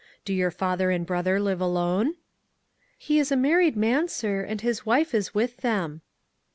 Do 0.25 0.33
your 0.33 0.49
father 0.49 0.89
and 0.89 1.05
brother 1.05 1.39
live 1.39 1.61
alone?"" 1.61 2.15
He 2.97 3.19
is 3.19 3.31
a 3.31 3.35
married 3.37 3.77
man, 3.77 4.07
sir, 4.07 4.41
and 4.41 4.59
his 4.59 4.83
wife 4.83 5.13
is 5.13 5.35
with 5.35 5.57
them." 5.57 6.01